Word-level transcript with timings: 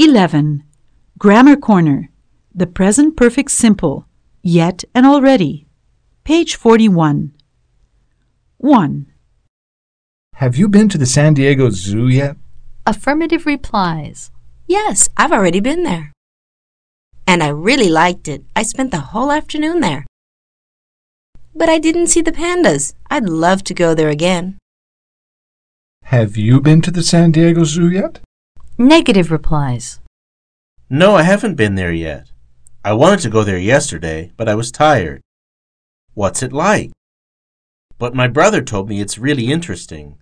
11. 0.00 0.62
Grammar 1.18 1.56
Corner. 1.56 2.08
The 2.54 2.68
present 2.68 3.16
perfect 3.16 3.50
simple. 3.50 4.06
Yet 4.44 4.84
and 4.94 5.04
already. 5.04 5.66
Page 6.22 6.54
41. 6.54 7.32
1. 8.58 9.06
Have 10.34 10.56
you 10.56 10.68
been 10.68 10.88
to 10.88 10.98
the 10.98 11.04
San 11.04 11.34
Diego 11.34 11.70
Zoo 11.70 12.06
yet? 12.06 12.36
Affirmative 12.86 13.44
replies. 13.44 14.30
Yes, 14.68 15.08
I've 15.16 15.32
already 15.32 15.58
been 15.58 15.82
there. 15.82 16.12
And 17.26 17.42
I 17.42 17.48
really 17.48 17.88
liked 17.88 18.28
it. 18.28 18.44
I 18.54 18.62
spent 18.62 18.92
the 18.92 19.10
whole 19.10 19.32
afternoon 19.32 19.80
there. 19.80 20.06
But 21.56 21.68
I 21.68 21.80
didn't 21.80 22.06
see 22.06 22.22
the 22.22 22.30
pandas. 22.30 22.94
I'd 23.10 23.28
love 23.28 23.64
to 23.64 23.74
go 23.74 23.96
there 23.96 24.10
again. 24.10 24.58
Have 26.04 26.36
you 26.36 26.60
been 26.60 26.82
to 26.82 26.92
the 26.92 27.02
San 27.02 27.32
Diego 27.32 27.64
Zoo 27.64 27.90
yet? 27.90 28.20
Negative 28.80 29.32
replies. 29.32 29.98
No, 30.88 31.16
I 31.16 31.22
haven't 31.22 31.56
been 31.56 31.74
there 31.74 31.92
yet. 31.92 32.30
I 32.84 32.92
wanted 32.92 33.18
to 33.20 33.28
go 33.28 33.42
there 33.42 33.58
yesterday, 33.58 34.30
but 34.36 34.48
I 34.48 34.54
was 34.54 34.70
tired. 34.70 35.20
What's 36.14 36.44
it 36.44 36.52
like? 36.52 36.92
But 37.98 38.14
my 38.14 38.28
brother 38.28 38.62
told 38.62 38.88
me 38.88 39.00
it's 39.00 39.18
really 39.18 39.50
interesting. 39.50 40.18